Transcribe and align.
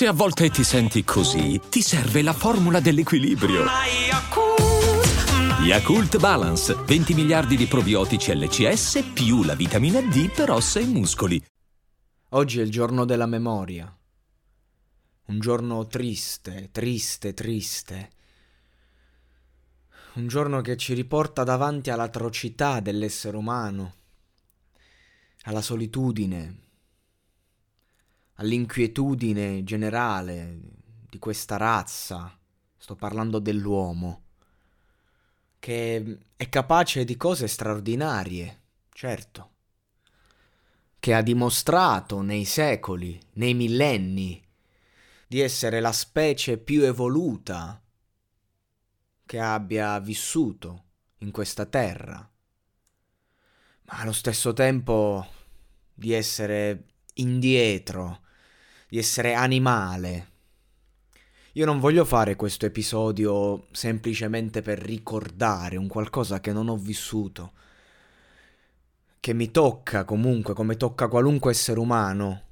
Se 0.00 0.06
a 0.06 0.14
volte 0.14 0.48
ti 0.48 0.64
senti 0.64 1.04
così, 1.04 1.60
ti 1.68 1.82
serve 1.82 2.22
la 2.22 2.32
formula 2.32 2.80
dell'equilibrio. 2.80 3.66
Yakult 5.62 6.18
Balance, 6.18 6.74
20 6.74 7.12
miliardi 7.12 7.54
di 7.54 7.66
probiotici 7.66 8.34
LCS 8.34 9.10
più 9.12 9.42
la 9.42 9.54
vitamina 9.54 10.00
D 10.00 10.32
per 10.32 10.52
ossa 10.52 10.80
e 10.80 10.86
muscoli. 10.86 11.44
Oggi 12.30 12.60
è 12.60 12.62
il 12.62 12.70
giorno 12.70 13.04
della 13.04 13.26
memoria. 13.26 13.94
Un 15.26 15.38
giorno 15.38 15.86
triste, 15.86 16.70
triste, 16.72 17.34
triste. 17.34 18.10
Un 20.14 20.28
giorno 20.28 20.62
che 20.62 20.78
ci 20.78 20.94
riporta 20.94 21.44
davanti 21.44 21.90
all'atrocità 21.90 22.80
dell'essere 22.80 23.36
umano, 23.36 23.94
alla 25.42 25.60
solitudine, 25.60 26.69
all'inquietudine 28.40 29.62
generale 29.64 30.58
di 31.08 31.18
questa 31.18 31.56
razza. 31.56 32.36
Sto 32.76 32.96
parlando 32.96 33.38
dell'uomo 33.38 34.22
che 35.58 36.18
è 36.36 36.48
capace 36.48 37.04
di 37.04 37.18
cose 37.18 37.46
straordinarie, 37.46 38.60
certo, 38.94 39.50
che 40.98 41.12
ha 41.14 41.20
dimostrato 41.20 42.22
nei 42.22 42.46
secoli, 42.46 43.20
nei 43.34 43.52
millenni, 43.52 44.42
di 45.26 45.40
essere 45.40 45.80
la 45.80 45.92
specie 45.92 46.56
più 46.56 46.82
evoluta 46.82 47.80
che 49.26 49.38
abbia 49.38 50.00
vissuto 50.00 50.84
in 51.18 51.30
questa 51.30 51.66
terra, 51.66 52.28
ma 53.82 53.98
allo 53.98 54.12
stesso 54.12 54.54
tempo 54.54 55.26
di 55.92 56.12
essere 56.12 56.86
indietro, 57.14 58.22
di 58.90 58.98
essere 58.98 59.34
animale, 59.34 60.28
io 61.52 61.64
non 61.64 61.80
voglio 61.80 62.04
fare 62.04 62.36
questo 62.36 62.66
episodio 62.66 63.66
semplicemente 63.72 64.62
per 64.62 64.78
ricordare 64.78 65.76
un 65.76 65.88
qualcosa 65.88 66.40
che 66.40 66.52
non 66.52 66.68
ho 66.68 66.76
vissuto, 66.76 67.52
che 69.18 69.32
mi 69.32 69.50
tocca 69.50 70.04
comunque, 70.04 70.54
come 70.54 70.76
tocca 70.76 71.08
qualunque 71.08 71.50
essere 71.52 71.80
umano, 71.80 72.42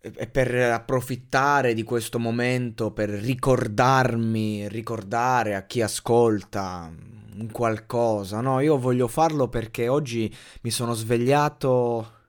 e 0.00 0.26
per 0.26 0.52
approfittare 0.54 1.74
di 1.74 1.84
questo 1.84 2.18
momento, 2.18 2.90
per 2.90 3.08
ricordarmi, 3.08 4.68
ricordare 4.68 5.54
a 5.54 5.64
chi 5.64 5.80
ascolta 5.80 6.92
un 7.34 7.50
qualcosa. 7.52 8.40
No, 8.40 8.58
io 8.58 8.78
voglio 8.78 9.06
farlo 9.06 9.48
perché 9.48 9.86
oggi 9.86 10.34
mi 10.62 10.70
sono 10.70 10.92
svegliato 10.94 12.21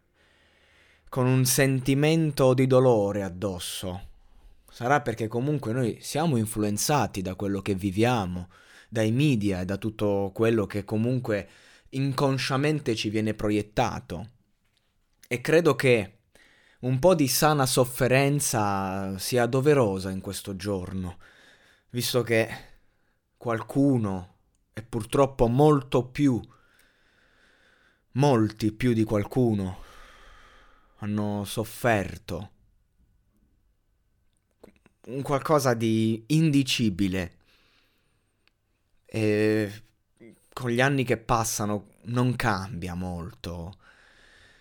con 1.14 1.28
un 1.28 1.45
sentimento 1.45 2.56
di 2.56 2.66
dolore 2.66 3.22
addosso 3.22 4.08
Sarà 4.67 5.02
perché 5.02 5.28
comunque 5.28 5.72
noi 5.72 6.00
siamo 6.02 6.38
influenzati 6.38 7.22
da 7.22 7.36
quello 7.36 7.61
che 7.61 7.75
viviamo, 7.75 8.50
dai 8.89 9.11
media 9.11 9.61
e 9.61 9.66
da 9.66 9.78
tutto 9.78 10.31
quello 10.33 10.66
che 10.66 10.83
comunque 10.83 11.47
inconsciamente 11.89 12.95
ci 12.95 13.09
viene 13.11 13.36
proiettato. 13.36 14.30
E 15.28 15.39
credo 15.42 15.75
che 15.75 16.22
un 16.80 16.97
po' 16.97 17.14
di 17.14 17.27
sana 17.27 17.67
sofferenza 17.67 19.16
sia 19.20 19.45
doverosa 19.45 20.09
in 20.09 20.20
questo 20.20 20.55
giorno, 20.55 21.20
visto 21.92 22.23
che 22.23 22.50
qualcuno, 23.38 24.38
e 24.73 24.81
purtroppo 24.81 25.45
molto 25.45 26.08
più, 26.08 26.42
molti 28.14 28.72
più 28.72 28.94
di 28.94 29.03
qualcuno, 29.03 29.83
hanno 31.04 31.44
sofferto 31.44 32.52
un 35.08 35.22
qualcosa 35.22 35.73
di 35.73 36.23
indicibile. 36.28 37.38
E 39.05 39.83
con 40.54 40.70
gli 40.70 40.80
anni 40.80 41.04
che 41.04 41.17
passano 41.17 41.89
non 42.04 42.36
cambia 42.36 42.94
molto. 42.94 43.80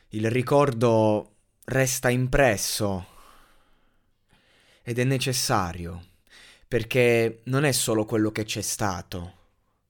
Il 0.08 0.30
ricordo 0.30 1.36
resta 1.64 2.10
impresso 2.10 3.06
ed 4.82 4.98
è 4.98 5.04
necessario 5.04 6.08
perché 6.66 7.42
non 7.44 7.64
è 7.64 7.72
solo 7.72 8.04
quello 8.04 8.32
che 8.32 8.44
c'è 8.44 8.62
stato, 8.62 9.34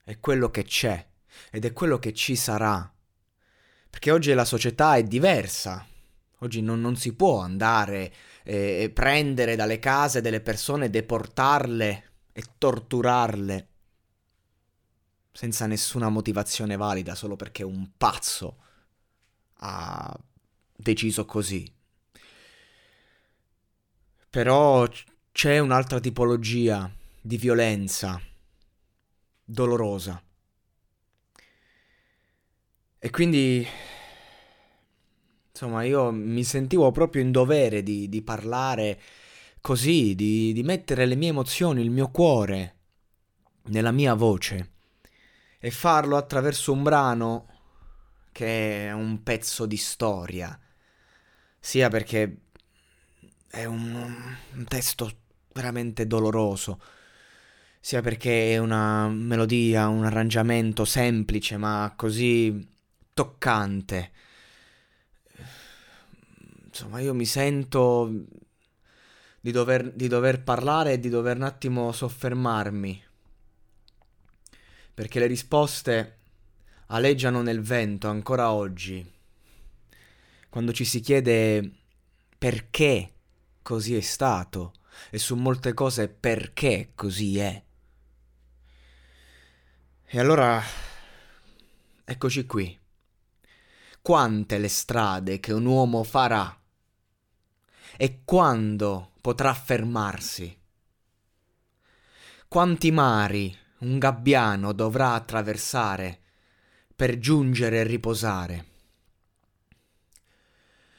è 0.03 0.19
quello 0.19 0.51
che 0.51 0.63
c'è 0.63 1.03
ed 1.49 1.65
è 1.65 1.73
quello 1.73 1.97
che 1.97 2.13
ci 2.13 2.35
sarà. 2.35 2.89
Perché 3.89 4.11
oggi 4.11 4.33
la 4.33 4.45
società 4.45 4.95
è 4.95 5.03
diversa. 5.03 5.87
Oggi 6.43 6.61
non, 6.61 6.81
non 6.81 6.97
si 6.97 7.15
può 7.15 7.39
andare 7.39 8.13
eh, 8.43 8.91
prendere 8.93 9.55
dalle 9.55 9.79
case 9.79 10.19
delle 10.19 10.41
persone, 10.41 10.89
deportarle 10.89 12.11
e 12.33 12.43
torturarle 12.57 13.67
senza 15.31 15.65
nessuna 15.65 16.09
motivazione 16.09 16.75
valida, 16.75 17.15
solo 17.15 17.37
perché 17.37 17.63
un 17.63 17.91
pazzo 17.97 18.57
ha 19.59 20.19
deciso 20.75 21.25
così. 21.25 21.65
Però 24.29 24.85
c'è 25.31 25.59
un'altra 25.59 26.01
tipologia 26.01 26.91
di 27.21 27.37
violenza 27.37 28.21
dolorosa. 29.45 30.21
E 32.99 33.09
quindi 33.09 33.65
Insomma, 35.63 35.85
io 35.85 36.11
mi 36.11 36.43
sentivo 36.43 36.91
proprio 36.91 37.21
in 37.21 37.31
dovere 37.31 37.83
di, 37.83 38.09
di 38.09 38.21
parlare 38.21 38.99
così, 39.61 40.13
di, 40.13 40.51
di 40.51 40.61
mettere 40.61 41.05
le 41.05 41.15
mie 41.15 41.29
emozioni, 41.29 41.81
il 41.81 41.89
mio 41.89 42.11
cuore 42.11 42.75
nella 43.67 43.91
mia 43.91 44.13
voce 44.13 44.71
e 45.59 45.71
farlo 45.71 46.17
attraverso 46.17 46.73
un 46.73 46.83
brano 46.83 47.47
che 48.33 48.87
è 48.87 48.91
un 48.91 49.23
pezzo 49.23 49.65
di 49.65 49.77
storia, 49.77 50.59
sia 51.61 51.87
perché 51.87 52.39
è 53.49 53.63
un, 53.63 54.35
un 54.55 54.65
testo 54.65 55.09
veramente 55.53 56.05
doloroso, 56.07 56.81
sia 57.79 58.01
perché 58.01 58.55
è 58.55 58.57
una 58.57 59.07
melodia, 59.07 59.87
un 59.87 60.03
arrangiamento 60.03 60.83
semplice 60.83 61.55
ma 61.55 61.93
così 61.95 62.69
toccante 63.13 64.11
insomma, 66.73 66.99
io 66.99 67.13
mi 67.13 67.25
sento 67.25 68.11
di 69.39 69.51
dover, 69.51 69.91
di 69.93 70.07
dover 70.07 70.41
parlare 70.41 70.93
e 70.93 70.99
di 70.99 71.09
dover 71.09 71.35
un 71.37 71.43
attimo 71.43 71.91
soffermarmi. 71.91 73.03
Perché 74.95 75.19
le 75.19 75.27
risposte 75.27 76.17
aleggiano 76.87 77.43
nel 77.43 77.61
vento 77.61 78.07
ancora 78.07 78.51
oggi. 78.51 79.07
Quando 80.49 80.73
ci 80.73 80.83
si 80.83 80.99
chiede 80.99 81.71
perché 82.37 83.11
così 83.61 83.95
è 83.95 84.01
stato 84.01 84.73
e 85.11 85.19
su 85.19 85.35
molte 85.35 85.73
cose 85.75 86.09
perché 86.09 86.91
così 86.95 87.37
è. 87.37 87.63
E 90.05 90.19
allora 90.19 90.61
eccoci 92.03 92.45
qui. 92.45 92.79
Quante 94.01 94.57
le 94.57 94.67
strade 94.67 95.39
che 95.39 95.53
un 95.53 95.65
uomo 95.65 96.03
farà 96.03 96.62
e 97.97 98.21
quando 98.23 99.11
potrà 99.21 99.53
fermarsi? 99.53 100.59
Quanti 102.47 102.91
mari 102.91 103.55
un 103.79 103.97
gabbiano 103.97 104.73
dovrà 104.73 105.13
attraversare 105.13 106.21
per 106.95 107.17
giungere 107.17 107.79
e 107.79 107.83
riposare? 107.83 108.65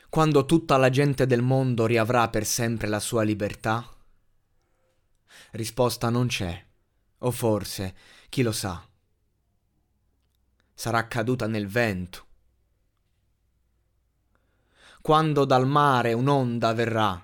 Quando 0.09 0.45
tutta 0.45 0.77
la 0.77 0.91
gente 0.91 1.27
del 1.27 1.43
mondo 1.43 1.87
riavrà 1.87 2.29
per 2.29 2.47
sempre 2.47 2.89
la 2.89 3.01
sua 3.01 3.23
libertà? 3.23 3.89
Risposta 5.53 6.09
non 6.09 6.29
c'è, 6.29 6.65
o 7.19 7.31
forse, 7.31 7.95
chi 8.29 8.43
lo 8.43 8.53
sa, 8.53 8.87
sarà 10.73 11.07
caduta 11.07 11.47
nel 11.47 11.67
vento 11.67 12.27
quando 15.05 15.45
dal 15.45 15.67
mare 15.67 16.15
un'onda 16.15 16.73
verrà, 16.73 17.23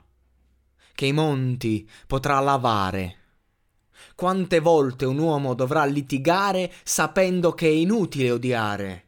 che 0.93 1.06
i 1.06 1.12
monti 1.12 1.88
potrà 2.06 2.38
lavare. 2.41 3.17
Quante 4.15 4.61
volte 4.61 5.06
un 5.06 5.17
uomo 5.17 5.55
dovrà 5.55 5.87
litigare 5.87 6.71
sapendo 6.82 7.55
che 7.55 7.69
è 7.69 7.71
inutile 7.71 8.32
odiare. 8.32 9.06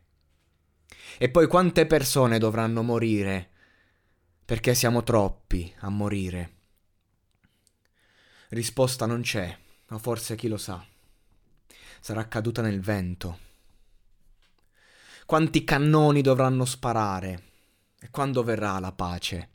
E 1.18 1.28
poi 1.28 1.48
quante 1.48 1.84
persone 1.84 2.38
dovranno 2.38 2.82
morire, 2.82 3.50
perché 4.42 4.74
siamo 4.74 5.02
troppi 5.02 5.70
a 5.80 5.90
morire. 5.90 6.54
Risposta 8.48 9.04
non 9.04 9.20
c'è, 9.20 9.54
o 9.90 9.98
forse 9.98 10.34
chi 10.34 10.48
lo 10.48 10.56
sa. 10.56 10.82
Sarà 12.00 12.26
caduta 12.26 12.62
nel 12.62 12.80
vento. 12.80 13.38
Quanti 15.26 15.62
cannoni 15.62 16.22
dovranno 16.22 16.64
sparare? 16.64 17.50
E 18.02 18.10
quando 18.10 18.42
verrà 18.42 18.80
la 18.80 18.90
pace? 18.90 19.50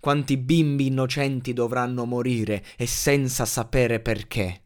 Quanti 0.00 0.38
bimbi 0.38 0.86
innocenti 0.86 1.52
dovranno 1.52 2.06
morire 2.06 2.64
e 2.76 2.86
senza 2.86 3.44
sapere 3.44 4.00
perché? 4.00 4.62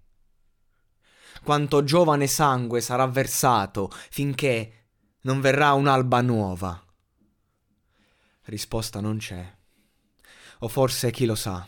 Quanto 1.42 1.82
giovane 1.82 2.28
sangue 2.28 2.80
sarà 2.80 3.06
versato 3.08 3.90
finché 3.90 4.86
non 5.22 5.40
verrà 5.40 5.72
un'alba 5.72 6.20
nuova? 6.20 6.80
Risposta 8.44 9.00
non 9.00 9.18
c'è. 9.18 9.54
O 10.60 10.68
forse 10.68 11.10
chi 11.10 11.26
lo 11.26 11.34
sa, 11.34 11.66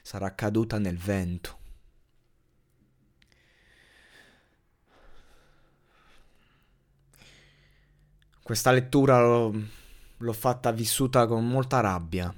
sarà 0.00 0.32
caduta 0.36 0.78
nel 0.78 0.96
vento. 0.96 1.58
Questa 8.40 8.70
lettura 8.70 9.50
l'ho, 10.24 10.32
fatta 10.32 10.72
vissuta 10.72 11.26
con 11.26 11.46
molta 11.46 11.80
rabbia. 11.80 12.34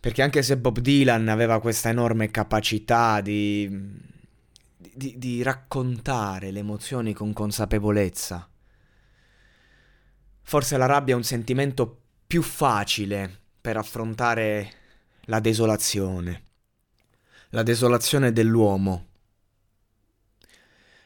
Perché 0.00 0.22
anche 0.22 0.42
se 0.42 0.56
Bob 0.58 0.80
Dylan 0.80 1.28
aveva 1.28 1.60
questa 1.60 1.88
enorme 1.88 2.30
capacità 2.30 3.20
di, 3.20 3.68
di, 4.76 5.16
di 5.16 5.42
raccontare 5.42 6.50
le 6.50 6.58
emozioni 6.58 7.14
con 7.14 7.32
consapevolezza, 7.32 8.48
forse 10.42 10.76
la 10.76 10.86
rabbia 10.86 11.14
è 11.14 11.16
un 11.16 11.24
sentimento 11.24 12.02
più 12.26 12.42
facile 12.42 13.40
per 13.60 13.76
affrontare 13.76 14.72
la 15.22 15.40
desolazione, 15.40 16.42
la 17.50 17.62
desolazione 17.62 18.32
dell'uomo. 18.32 19.06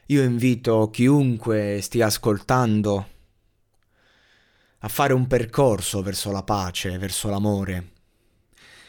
Io 0.07 0.23
invito 0.23 0.89
chiunque 0.89 1.79
stia 1.81 2.07
ascoltando 2.07 3.17
a 4.79 4.87
fare 4.87 5.13
un 5.13 5.27
percorso 5.27 6.01
verso 6.01 6.31
la 6.31 6.43
pace, 6.43 6.97
verso 6.97 7.29
l'amore, 7.29 7.91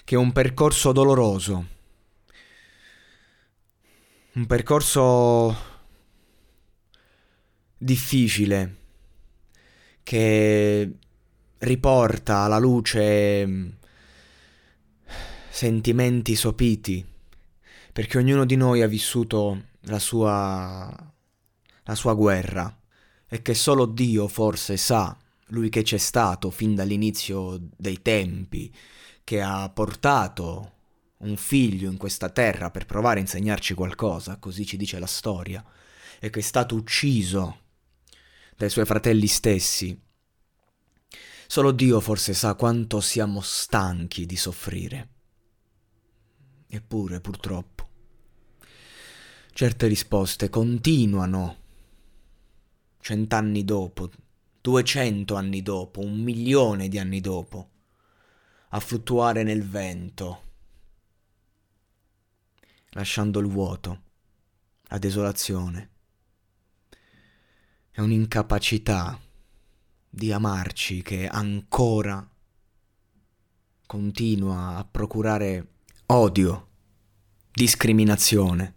che 0.04 0.14
è 0.14 0.18
un 0.18 0.32
percorso 0.32 0.92
doloroso, 0.92 1.66
un 4.32 4.46
percorso 4.46 5.56
difficile 7.76 8.76
che 10.02 10.92
riporta 11.58 12.38
alla 12.38 12.58
luce 12.58 13.46
mm, 13.46 13.68
sentimenti 15.48 16.36
sopiti, 16.36 17.04
perché 17.92 18.18
ognuno 18.18 18.44
di 18.44 18.56
noi 18.56 18.82
ha 18.82 18.86
vissuto 18.86 19.64
la 19.82 19.98
sua, 19.98 21.12
la 21.82 21.94
sua 21.94 22.14
guerra 22.14 22.78
e 23.28 23.42
che 23.42 23.54
solo 23.54 23.86
Dio 23.86 24.28
forse 24.28 24.76
sa, 24.76 25.16
lui 25.50 25.68
che 25.68 25.82
c'è 25.82 25.98
stato 25.98 26.50
fin 26.50 26.74
dall'inizio 26.74 27.60
dei 27.76 28.02
tempi, 28.02 28.74
che 29.22 29.40
ha 29.40 29.68
portato 29.70 30.72
un 31.18 31.36
figlio 31.36 31.90
in 31.90 31.96
questa 31.96 32.30
terra 32.30 32.70
per 32.70 32.86
provare 32.86 33.18
a 33.18 33.22
insegnarci 33.22 33.74
qualcosa, 33.74 34.38
così 34.38 34.66
ci 34.66 34.76
dice 34.76 34.98
la 34.98 35.06
storia, 35.06 35.64
e 36.18 36.30
che 36.30 36.40
è 36.40 36.42
stato 36.42 36.74
ucciso 36.74 37.58
dai 38.56 38.70
suoi 38.70 38.84
fratelli 38.84 39.26
stessi 39.26 39.98
Solo 41.52 41.72
Dio 41.72 41.98
forse 41.98 42.32
sa 42.32 42.54
quanto 42.54 43.00
siamo 43.00 43.40
stanchi 43.40 44.24
di 44.24 44.36
soffrire. 44.36 45.08
Eppure, 46.68 47.20
purtroppo, 47.20 47.88
certe 49.52 49.88
risposte 49.88 50.48
continuano 50.48 51.56
cent'anni 53.00 53.64
dopo, 53.64 54.10
duecento 54.60 55.36
anni 55.36 55.62
dopo, 55.62 56.00
un 56.00 56.20
milione 56.20 56.88
di 56.88 56.98
anni 56.98 57.20
dopo, 57.20 57.70
a 58.70 58.80
fluttuare 58.80 59.42
nel 59.42 59.66
vento, 59.66 60.42
lasciando 62.90 63.38
il 63.40 63.46
vuoto, 63.46 64.02
la 64.84 64.98
desolazione 64.98 65.90
e 67.92 68.02
un'incapacità 68.02 69.18
di 70.08 70.32
amarci 70.32 71.02
che 71.02 71.26
ancora 71.26 72.28
continua 73.86 74.76
a 74.76 74.84
procurare 74.84 75.68
odio, 76.06 76.68
discriminazione, 77.50 78.74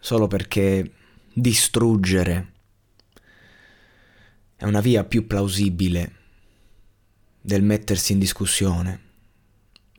solo 0.00 0.26
perché 0.26 0.92
distruggere 1.32 2.53
è 4.64 4.66
una 4.66 4.80
via 4.80 5.04
più 5.04 5.26
plausibile 5.26 6.12
del 7.38 7.62
mettersi 7.62 8.12
in 8.12 8.18
discussione 8.18 9.00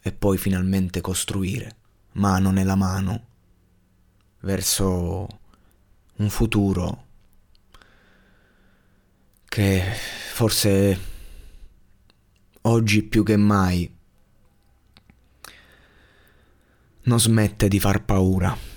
e 0.01 0.11
poi 0.11 0.39
finalmente 0.39 1.01
costruire 1.01 1.75
mano 2.13 2.49
nella 2.49 2.73
mano 2.73 3.25
verso 4.39 5.27
un 6.15 6.29
futuro 6.31 7.05
che 9.45 9.83
forse 10.33 10.99
oggi 12.61 13.03
più 13.03 13.23
che 13.23 13.37
mai 13.37 13.95
non 17.03 17.19
smette 17.19 17.67
di 17.67 17.79
far 17.79 18.03
paura. 18.03 18.74